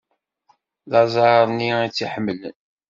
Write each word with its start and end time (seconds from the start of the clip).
D 0.91 0.93
aẓar-nni 1.01 1.71
i 1.85 1.87
tt-iḥemmlen. 1.89 2.57